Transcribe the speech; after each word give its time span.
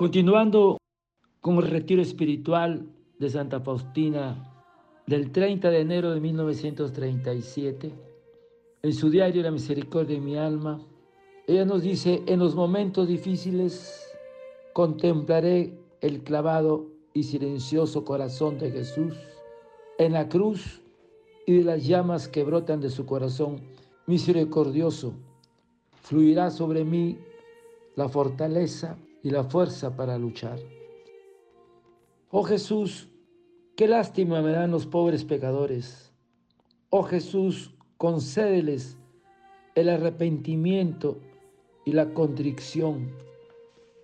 Continuando 0.00 0.78
con 1.42 1.56
el 1.56 1.68
retiro 1.68 2.00
espiritual 2.00 2.88
de 3.18 3.28
Santa 3.28 3.60
Faustina 3.60 4.50
del 5.06 5.30
30 5.30 5.68
de 5.68 5.80
enero 5.80 6.12
de 6.12 6.20
1937, 6.20 7.92
en 8.80 8.92
su 8.94 9.10
diario 9.10 9.42
La 9.42 9.50
Misericordia 9.50 10.16
de 10.16 10.22
mi 10.22 10.38
alma, 10.38 10.80
ella 11.46 11.66
nos 11.66 11.82
dice, 11.82 12.22
en 12.24 12.38
los 12.38 12.54
momentos 12.54 13.08
difíciles 13.08 14.10
contemplaré 14.72 15.78
el 16.00 16.22
clavado 16.22 16.86
y 17.12 17.24
silencioso 17.24 18.02
corazón 18.02 18.58
de 18.58 18.70
Jesús 18.70 19.18
en 19.98 20.14
la 20.14 20.30
cruz 20.30 20.80
y 21.46 21.58
de 21.58 21.64
las 21.64 21.86
llamas 21.86 22.26
que 22.26 22.42
brotan 22.42 22.80
de 22.80 22.88
su 22.88 23.04
corazón 23.04 23.60
misericordioso. 24.06 25.12
Fluirá 26.00 26.50
sobre 26.50 26.86
mí 26.86 27.18
la 27.96 28.08
fortaleza 28.08 28.96
y 29.22 29.30
la 29.30 29.44
fuerza 29.44 29.96
para 29.96 30.18
luchar. 30.18 30.58
Oh 32.30 32.42
Jesús, 32.42 33.08
qué 33.76 33.88
lástima 33.88 34.40
me 34.42 34.52
dan 34.52 34.70
los 34.70 34.86
pobres 34.86 35.24
pecadores. 35.24 36.12
Oh 36.90 37.02
Jesús, 37.02 37.74
concédeles 37.96 38.98
el 39.74 39.88
arrepentimiento 39.88 41.18
y 41.84 41.92
la 41.92 42.12
contrición. 42.14 43.10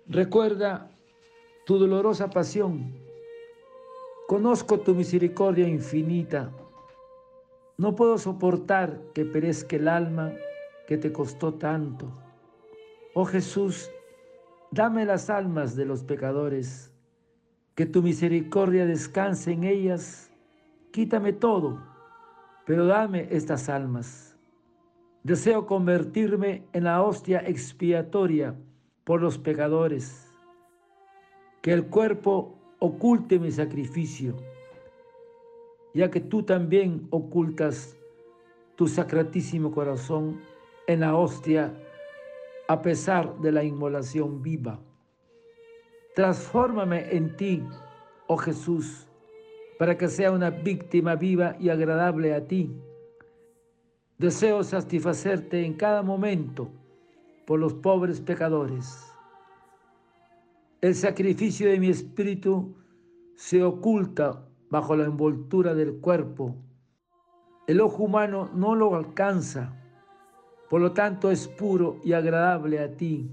Recuerda 0.07 0.91
tu 1.65 1.77
dolorosa 1.77 2.29
pasión. 2.29 2.93
Conozco 4.27 4.79
tu 4.79 4.93
misericordia 4.95 5.67
infinita. 5.67 6.51
No 7.77 7.95
puedo 7.95 8.17
soportar 8.17 9.01
que 9.13 9.25
perezca 9.25 9.75
el 9.75 9.87
alma 9.87 10.33
que 10.87 10.97
te 10.97 11.11
costó 11.11 11.53
tanto. 11.53 12.11
Oh 13.13 13.25
Jesús, 13.25 13.91
Dame 14.77 15.05
las 15.05 15.31
almas 15.31 15.75
de 15.75 15.85
los 15.85 16.03
pecadores, 16.03 16.93
que 17.73 17.87
tu 17.87 18.03
misericordia 18.03 18.85
descanse 18.85 19.51
en 19.51 19.63
ellas. 19.63 20.31
Quítame 20.91 21.33
todo, 21.33 21.81
pero 22.63 22.85
dame 22.85 23.27
estas 23.31 23.69
almas. 23.69 24.37
Deseo 25.23 25.65
convertirme 25.65 26.67
en 26.73 26.83
la 26.83 27.01
hostia 27.01 27.39
expiatoria 27.39 28.53
por 29.03 29.19
los 29.19 29.39
pecadores. 29.39 30.31
Que 31.63 31.73
el 31.73 31.87
cuerpo 31.87 32.59
oculte 32.77 33.39
mi 33.39 33.49
sacrificio, 33.49 34.35
ya 35.95 36.11
que 36.11 36.19
tú 36.19 36.43
también 36.43 37.07
ocultas 37.09 37.97
tu 38.75 38.85
sacratísimo 38.85 39.71
corazón 39.71 40.39
en 40.85 40.99
la 40.99 41.15
hostia 41.15 41.73
a 42.67 42.81
pesar 42.81 43.37
de 43.39 43.51
la 43.51 43.63
inmolación 43.63 44.41
viva. 44.41 44.79
Transfórmame 46.15 47.15
en 47.15 47.35
ti, 47.37 47.63
oh 48.27 48.37
Jesús, 48.37 49.07
para 49.79 49.97
que 49.97 50.07
sea 50.07 50.31
una 50.31 50.49
víctima 50.49 51.15
viva 51.15 51.55
y 51.59 51.69
agradable 51.69 52.33
a 52.33 52.45
ti. 52.47 52.75
Deseo 54.17 54.63
satisfacerte 54.63 55.63
en 55.63 55.75
cada 55.75 56.01
momento 56.01 56.71
por 57.45 57.59
los 57.59 57.73
pobres 57.75 58.19
pecadores. 58.19 59.13
El 60.81 60.95
sacrificio 60.95 61.69
de 61.69 61.79
mi 61.79 61.89
espíritu 61.89 62.75
se 63.35 63.63
oculta 63.63 64.43
bajo 64.69 64.95
la 64.95 65.05
envoltura 65.05 65.73
del 65.73 65.99
cuerpo. 65.99 66.55
El 67.67 67.79
ojo 67.79 68.03
humano 68.03 68.49
no 68.53 68.75
lo 68.75 68.95
alcanza 68.95 69.77
por 70.69 70.81
lo 70.81 70.91
tanto 70.91 71.31
es 71.31 71.47
puro 71.47 71.99
y 72.03 72.13
agradable 72.13 72.79
a 72.79 72.91
ti, 72.91 73.29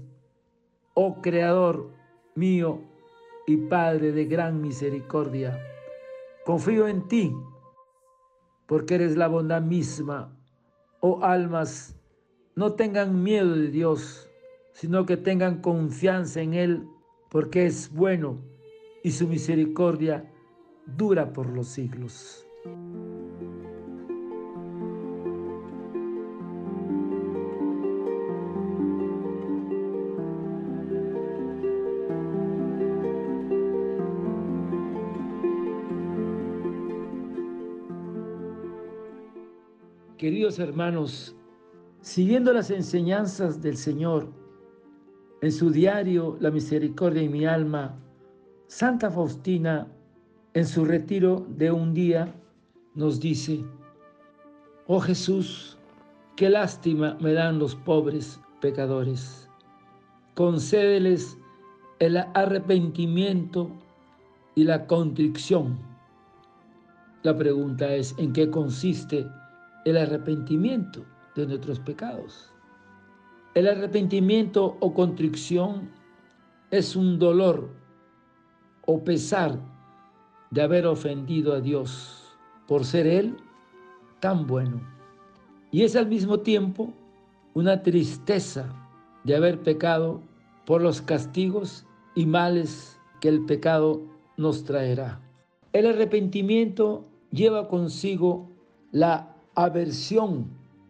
oh 0.93 1.21
Creador 1.21 1.89
mío 2.35 2.81
y 3.47 3.57
Padre 3.57 4.11
de 4.11 4.25
gran 4.25 4.61
misericordia. 4.61 5.59
Confío 6.45 6.87
en 6.87 7.07
ti, 7.07 7.35
porque 8.65 8.95
eres 8.95 9.17
la 9.17 9.27
bondad 9.27 9.61
misma. 9.61 10.35
Oh 10.99 11.23
almas, 11.23 11.95
no 12.55 12.73
tengan 12.73 13.21
miedo 13.23 13.55
de 13.55 13.67
Dios, 13.67 14.29
sino 14.73 15.05
que 15.05 15.17
tengan 15.17 15.61
confianza 15.61 16.41
en 16.41 16.53
Él, 16.53 16.87
porque 17.29 17.65
es 17.65 17.91
bueno 17.93 18.39
y 19.03 19.11
su 19.11 19.27
misericordia 19.27 20.31
dura 20.85 21.31
por 21.33 21.47
los 21.47 21.67
siglos. 21.67 22.47
Queridos 40.25 40.57
hermanos, 40.57 41.35
siguiendo 42.01 42.51
las 42.51 42.71
enseñanzas 42.71 43.61
del 43.61 43.77
Señor, 43.77 44.27
en 45.43 45.51
su 45.51 45.69
diario 45.69 46.35
La 46.39 46.49
misericordia 46.49 47.21
en 47.21 47.31
mi 47.31 47.45
alma, 47.45 47.95
Santa 48.65 49.11
Faustina, 49.11 49.87
en 50.55 50.65
su 50.65 50.83
retiro 50.83 51.45
de 51.49 51.71
un 51.71 51.93
día, 51.93 52.33
nos 52.95 53.19
dice, 53.19 53.63
Oh 54.87 54.99
Jesús, 54.99 55.77
qué 56.35 56.49
lástima 56.49 57.15
me 57.21 57.33
dan 57.33 57.59
los 57.59 57.75
pobres 57.75 58.39
pecadores. 58.61 59.47
Concédeles 60.33 61.37
el 61.99 62.17
arrepentimiento 62.17 63.69
y 64.55 64.63
la 64.63 64.87
contrición. 64.87 65.77
La 67.21 67.37
pregunta 67.37 67.93
es, 67.93 68.15
¿en 68.17 68.33
qué 68.33 68.49
consiste 68.49 69.27
el 69.85 69.97
arrepentimiento 69.97 71.05
de 71.35 71.45
nuestros 71.45 71.79
pecados. 71.79 72.51
El 73.53 73.67
arrepentimiento 73.67 74.77
o 74.79 74.93
contrición 74.93 75.89
es 76.71 76.95
un 76.95 77.19
dolor 77.19 77.69
o 78.85 79.03
pesar 79.03 79.59
de 80.49 80.61
haber 80.61 80.87
ofendido 80.87 81.53
a 81.53 81.61
Dios 81.61 82.35
por 82.67 82.83
ser 82.83 83.07
Él 83.07 83.37
tan 84.19 84.47
bueno. 84.47 84.81
Y 85.71 85.83
es 85.83 85.95
al 85.95 86.07
mismo 86.07 86.39
tiempo 86.39 86.93
una 87.53 87.83
tristeza 87.83 88.73
de 89.23 89.35
haber 89.35 89.61
pecado 89.61 90.21
por 90.65 90.81
los 90.81 91.01
castigos 91.01 91.85
y 92.15 92.25
males 92.25 92.99
que 93.21 93.29
el 93.29 93.45
pecado 93.45 94.01
nos 94.35 94.63
traerá. 94.63 95.21
El 95.73 95.85
arrepentimiento 95.87 97.05
lleva 97.31 97.67
consigo 97.67 98.49
la 98.91 99.34
aversión 99.55 100.47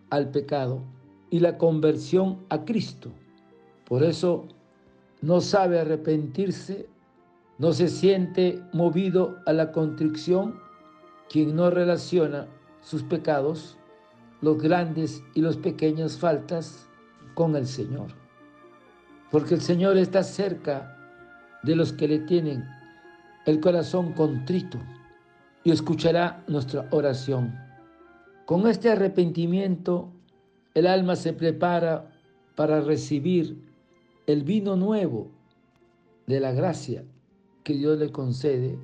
al 0.09 0.29
pecado 0.29 0.81
y 1.29 1.39
la 1.39 1.57
conversión 1.57 2.39
a 2.49 2.65
Cristo. 2.65 3.11
Por 3.85 4.03
eso 4.03 4.45
no 5.21 5.41
sabe 5.41 5.79
arrepentirse, 5.79 6.87
no 7.57 7.73
se 7.73 7.87
siente 7.87 8.61
movido 8.73 9.37
a 9.45 9.53
la 9.53 9.71
contrición 9.71 10.59
quien 11.29 11.55
no 11.55 11.69
relaciona 11.69 12.47
sus 12.81 13.03
pecados, 13.03 13.77
los 14.41 14.61
grandes 14.61 15.23
y 15.33 15.41
los 15.41 15.57
pequeñas 15.57 16.17
faltas 16.17 16.87
con 17.33 17.55
el 17.55 17.65
Señor. 17.65 18.07
Porque 19.31 19.55
el 19.55 19.61
Señor 19.61 19.97
está 19.97 20.23
cerca 20.23 20.95
de 21.63 21.75
los 21.75 21.91
que 21.93 22.07
le 22.07 22.19
tienen 22.19 22.63
el 23.45 23.59
corazón 23.59 24.13
contrito 24.13 24.79
y 25.63 25.71
escuchará 25.71 26.43
nuestra 26.47 26.87
oración. 26.91 27.53
Con 28.45 28.67
este 28.67 28.91
arrepentimiento, 28.91 30.11
el 30.75 30.85
alma 30.85 31.15
se 31.15 31.33
prepara 31.33 32.11
para 32.55 32.79
recibir 32.79 33.57
el 34.27 34.43
vino 34.43 34.75
nuevo 34.75 35.31
de 36.27 36.39
la 36.39 36.51
gracia 36.51 37.03
que 37.63 37.73
Dios 37.73 37.97
le 37.97 38.11
concede 38.11 38.77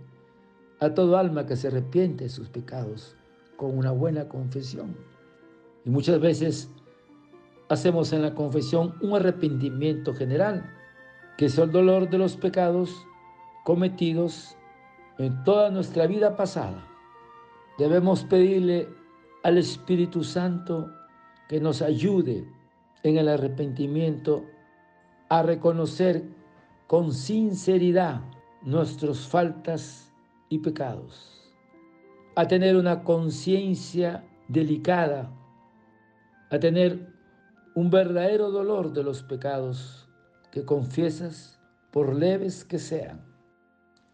a 0.80 0.96
todo 0.96 1.16
alma 1.16 1.46
que 1.46 1.56
se 1.56 1.68
arrepiente 1.68 2.24
de 2.24 2.30
sus 2.32 2.50
pecados 2.50 3.16
con 3.56 3.78
una 3.78 3.92
buena 3.92 4.28
confesión. 4.28 4.96
Y 5.86 5.92
muchas 5.92 6.20
veces 6.20 6.72
hacemos 7.70 8.14
en 8.14 8.24
la 8.24 8.34
confesión 8.34 8.96
un 9.02 9.14
arrepentimiento 9.14 10.16
general, 10.16 10.66
que 11.38 11.46
es 11.46 11.58
el 11.60 11.72
dolor 11.72 12.10
de 12.10 12.18
los 12.18 12.36
pecados 12.36 13.06
cometidos 13.64 14.58
en 15.20 15.44
toda 15.44 15.70
nuestra 15.70 16.08
vida 16.08 16.36
pasada. 16.36 16.88
Debemos 17.78 18.24
pedirle 18.24 18.90
al 19.44 19.58
Espíritu 19.58 20.24
Santo 20.24 20.92
que 21.50 21.60
nos 21.60 21.82
ayude 21.82 22.48
en 23.04 23.18
el 23.18 23.28
arrepentimiento 23.28 24.46
a 25.30 25.42
reconocer 25.44 26.24
con 26.88 27.14
sinceridad 27.14 28.22
nuestras 28.64 29.20
faltas 29.20 30.14
y 30.50 30.60
pecados, 30.60 31.52
a 32.36 32.48
tener 32.48 32.76
una 32.76 33.04
conciencia 33.04 34.24
delicada, 34.48 35.32
a 36.50 36.60
tener 36.60 37.14
un 37.74 37.90
verdadero 37.90 38.52
dolor 38.52 38.92
de 38.92 39.04
los 39.04 39.24
pecados 39.24 40.10
que 40.52 40.66
confiesas 40.66 41.60
por 41.92 42.14
leves 42.16 42.66
que 42.66 42.78
sean. 42.78 43.26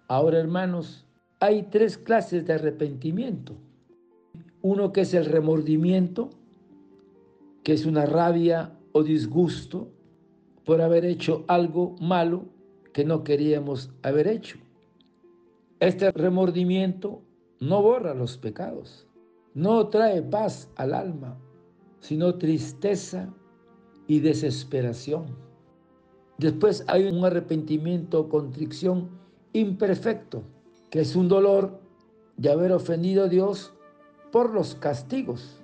Ahora, 0.07 0.39
hermanos, 0.39 1.05
hay 1.39 1.63
tres 1.63 1.97
clases 1.97 2.45
de 2.45 2.53
arrepentimiento. 2.53 3.55
Uno 4.67 4.91
que 4.91 4.99
es 4.99 5.13
el 5.13 5.23
remordimiento, 5.23 6.29
que 7.63 7.71
es 7.71 7.85
una 7.85 8.05
rabia 8.05 8.77
o 8.91 9.01
disgusto 9.01 9.87
por 10.65 10.81
haber 10.81 11.05
hecho 11.05 11.45
algo 11.47 11.95
malo 12.01 12.43
que 12.91 13.05
no 13.05 13.23
queríamos 13.23 13.91
haber 14.03 14.27
hecho. 14.27 14.57
Este 15.79 16.11
remordimiento 16.11 17.21
no 17.61 17.81
borra 17.81 18.13
los 18.13 18.35
pecados, 18.35 19.07
no 19.53 19.87
trae 19.87 20.21
paz 20.21 20.69
al 20.75 20.93
alma, 20.93 21.39
sino 22.01 22.35
tristeza 22.35 23.33
y 24.05 24.19
desesperación. 24.19 25.27
Después 26.39 26.83
hay 26.89 27.05
un 27.05 27.23
arrepentimiento 27.23 28.19
o 28.19 28.27
contrición 28.27 29.11
imperfecto, 29.53 30.43
que 30.89 30.99
es 30.99 31.15
un 31.15 31.29
dolor 31.29 31.79
de 32.35 32.51
haber 32.51 32.73
ofendido 32.73 33.23
a 33.23 33.29
Dios 33.29 33.73
por 34.37 34.53
los 34.53 34.75
castigos 34.75 35.59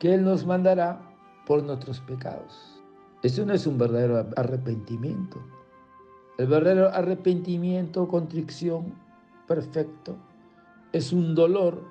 que 0.00 0.12
Él 0.12 0.24
nos 0.24 0.44
mandará 0.44 1.00
por 1.46 1.62
nuestros 1.62 2.00
pecados. 2.00 2.82
Eso 3.22 3.46
no 3.46 3.52
es 3.52 3.68
un 3.68 3.78
verdadero 3.78 4.28
arrepentimiento. 4.34 5.40
El 6.36 6.48
verdadero 6.48 6.88
arrepentimiento 6.88 8.08
contrición 8.08 8.94
perfecto 9.46 10.16
es 10.92 11.12
un 11.12 11.36
dolor 11.36 11.84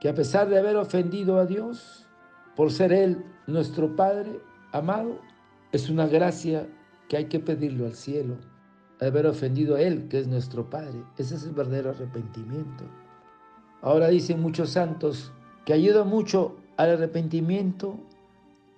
que 0.00 0.08
a 0.08 0.14
pesar 0.14 0.48
de 0.48 0.60
haber 0.60 0.76
ofendido 0.76 1.40
a 1.40 1.44
Dios, 1.44 2.06
por 2.54 2.70
ser 2.70 2.92
Él 2.92 3.24
nuestro 3.48 3.96
Padre 3.96 4.38
amado, 4.70 5.18
es 5.72 5.90
una 5.90 6.06
gracia 6.06 6.68
que 7.08 7.16
hay 7.16 7.24
que 7.24 7.40
pedirlo 7.40 7.86
al 7.86 7.94
cielo, 7.94 8.36
haber 9.00 9.26
ofendido 9.26 9.74
a 9.74 9.80
Él, 9.80 10.06
que 10.06 10.20
es 10.20 10.28
nuestro 10.28 10.70
Padre. 10.70 11.02
Ese 11.16 11.34
es 11.34 11.42
el 11.42 11.50
verdadero 11.50 11.90
arrepentimiento. 11.90 12.84
Ahora 13.82 14.06
dicen 14.06 14.40
muchos 14.40 14.70
santos 14.70 15.32
que 15.68 15.74
ayuda 15.74 16.02
mucho 16.02 16.56
al 16.78 16.92
arrepentimiento 16.92 17.98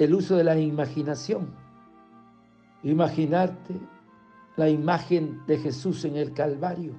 el 0.01 0.13
uso 0.13 0.37
de 0.37 0.43
la 0.43 0.59
imaginación. 0.59 1.55
Imaginarte 2.83 3.75
la 4.57 4.69
imagen 4.69 5.41
de 5.47 5.59
Jesús 5.59 6.05
en 6.05 6.17
el 6.17 6.33
Calvario, 6.33 6.95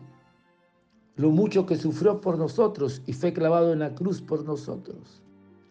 lo 1.17 1.29
mucho 1.29 1.65
que 1.65 1.75
sufrió 1.75 2.21
por 2.21 2.37
nosotros 2.37 3.01
y 3.05 3.11
fue 3.11 3.33
clavado 3.33 3.73
en 3.73 3.79
la 3.79 3.93
cruz 3.93 4.21
por 4.21 4.45
nosotros, 4.45 5.21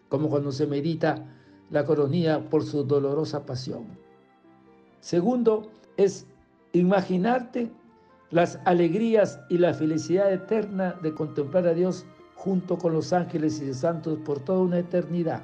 como 0.07 0.29
cuando 0.29 0.51
se 0.51 0.67
medita 0.67 1.25
la 1.71 1.83
coronilla 1.83 2.47
por 2.47 2.63
su 2.63 2.83
dolorosa 2.83 3.43
pasión. 3.43 3.85
Segundo, 4.99 5.71
es 5.97 6.27
imaginarte 6.73 7.71
las 8.29 8.59
alegrías 8.65 9.39
y 9.49 9.57
la 9.57 9.73
felicidad 9.73 10.31
eterna 10.31 10.95
de 11.01 11.11
contemplar 11.11 11.65
a 11.65 11.73
Dios 11.73 12.05
junto 12.41 12.75
con 12.79 12.93
los 12.93 13.13
ángeles 13.13 13.61
y 13.61 13.67
los 13.67 13.77
santos 13.77 14.17
por 14.25 14.39
toda 14.39 14.61
una 14.61 14.79
eternidad. 14.79 15.43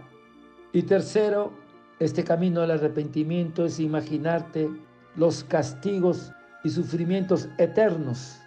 Y 0.74 0.82
tercero, 0.82 1.54
este 2.00 2.24
camino 2.24 2.62
al 2.62 2.72
arrepentimiento 2.72 3.66
es 3.66 3.80
imaginarte 3.80 4.68
los 5.16 5.44
castigos 5.44 6.34
y 6.64 6.72
sufrimientos 6.72 7.50
eternos 7.60 8.40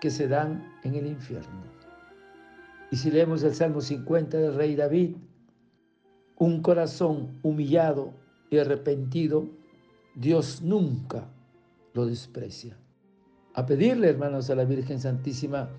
que 0.00 0.10
se 0.10 0.26
dan 0.26 0.74
en 0.82 0.96
el 0.96 1.06
infierno. 1.06 1.62
Y 2.90 2.96
si 2.96 3.08
leemos 3.08 3.44
el 3.44 3.54
Salmo 3.54 3.80
50 3.80 4.36
del 4.36 4.56
rey 4.56 4.74
David, 4.74 5.14
un 6.38 6.62
corazón 6.62 7.38
humillado 7.44 8.12
y 8.50 8.58
arrepentido, 8.58 9.46
Dios 10.16 10.60
nunca 10.60 11.28
lo 11.94 12.04
desprecia. 12.04 12.76
A 13.54 13.64
pedirle, 13.64 14.08
hermanos, 14.08 14.50
a 14.50 14.56
la 14.56 14.64
Virgen 14.64 14.98
Santísima 14.98 15.70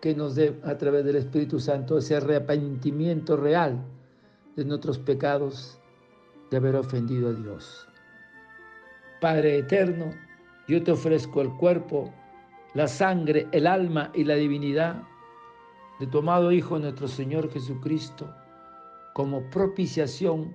que 0.00 0.14
nos 0.14 0.34
dé 0.34 0.58
a 0.64 0.76
través 0.78 1.04
del 1.04 1.16
Espíritu 1.16 1.60
Santo 1.60 1.98
ese 1.98 2.16
arrepentimiento 2.16 3.36
real 3.36 3.84
de 4.56 4.64
nuestros 4.64 4.98
pecados 4.98 5.78
de 6.50 6.56
haber 6.56 6.76
ofendido 6.76 7.28
a 7.28 7.32
Dios. 7.32 7.86
Padre 9.20 9.58
eterno, 9.58 10.12
yo 10.66 10.82
te 10.82 10.92
ofrezco 10.92 11.42
el 11.42 11.50
cuerpo, 11.56 12.12
la 12.74 12.88
sangre, 12.88 13.46
el 13.52 13.66
alma 13.66 14.10
y 14.14 14.24
la 14.24 14.34
divinidad 14.34 15.02
de 15.98 16.06
tu 16.06 16.18
amado 16.18 16.50
Hijo 16.50 16.78
nuestro 16.78 17.06
Señor 17.06 17.50
Jesucristo 17.52 18.34
como 19.12 19.42
propiciación 19.50 20.54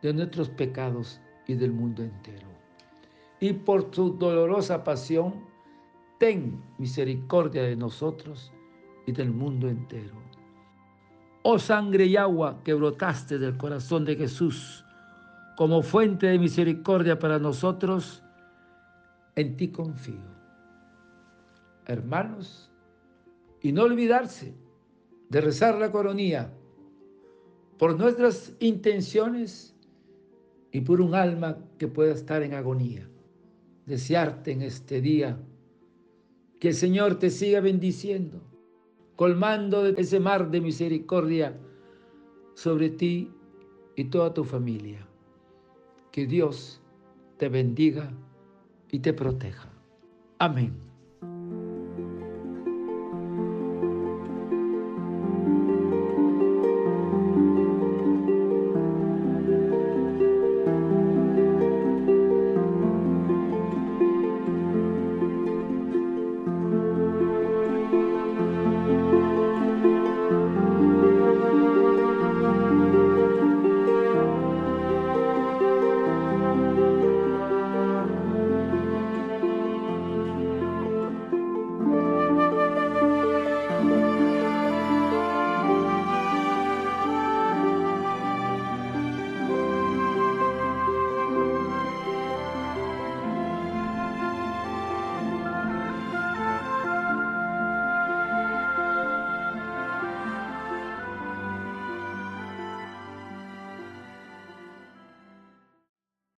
de 0.00 0.14
nuestros 0.14 0.48
pecados 0.48 1.20
y 1.46 1.54
del 1.54 1.72
mundo 1.72 2.02
entero. 2.02 2.48
Y 3.40 3.52
por 3.52 3.90
tu 3.90 4.16
dolorosa 4.16 4.82
pasión, 4.82 5.44
ten 6.18 6.62
misericordia 6.78 7.64
de 7.64 7.76
nosotros 7.76 8.52
y 9.06 9.12
del 9.12 9.30
mundo 9.30 9.68
entero. 9.68 10.14
Oh 11.42 11.58
sangre 11.58 12.06
y 12.06 12.16
agua 12.16 12.62
que 12.62 12.74
brotaste 12.74 13.38
del 13.38 13.56
corazón 13.56 14.04
de 14.04 14.16
Jesús 14.16 14.84
como 15.56 15.82
fuente 15.82 16.26
de 16.26 16.38
misericordia 16.38 17.18
para 17.18 17.38
nosotros, 17.38 18.22
en 19.36 19.56
ti 19.56 19.68
confío. 19.68 20.32
Hermanos, 21.86 22.70
y 23.60 23.72
no 23.72 23.82
olvidarse 23.82 24.54
de 25.28 25.40
rezar 25.40 25.78
la 25.78 25.90
coronía 25.90 26.52
por 27.78 27.98
nuestras 27.98 28.54
intenciones 28.60 29.74
y 30.70 30.80
por 30.80 31.00
un 31.00 31.14
alma 31.14 31.58
que 31.78 31.88
pueda 31.88 32.12
estar 32.12 32.42
en 32.42 32.54
agonía. 32.54 33.08
Desearte 33.86 34.52
en 34.52 34.62
este 34.62 35.00
día 35.00 35.38
que 36.60 36.68
el 36.68 36.74
Señor 36.74 37.18
te 37.18 37.30
siga 37.30 37.60
bendiciendo, 37.60 38.40
colmando 39.16 39.86
ese 39.86 40.20
mar 40.20 40.50
de 40.50 40.60
misericordia 40.60 41.58
sobre 42.54 42.90
ti 42.90 43.30
y 43.96 44.04
toda 44.04 44.32
tu 44.32 44.44
familia. 44.44 45.06
Que 46.10 46.26
Dios 46.26 46.80
te 47.38 47.48
bendiga 47.48 48.12
y 48.90 48.98
te 49.00 49.12
proteja. 49.12 49.70
Amén. 50.38 50.91